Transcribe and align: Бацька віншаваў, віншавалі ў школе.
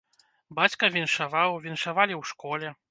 Бацька 0.59 0.89
віншаваў, 0.95 1.61
віншавалі 1.67 2.13
ў 2.21 2.33
школе. 2.33 2.79